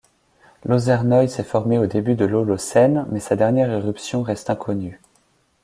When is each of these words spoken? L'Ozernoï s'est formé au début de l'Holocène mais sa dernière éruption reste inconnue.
L'Ozernoï 0.65 1.29
s'est 1.29 1.43
formé 1.43 1.77
au 1.77 1.85
début 1.85 2.15
de 2.15 2.25
l'Holocène 2.25 3.05
mais 3.11 3.19
sa 3.19 3.35
dernière 3.35 3.69
éruption 3.71 4.23
reste 4.23 4.49
inconnue. 4.49 4.99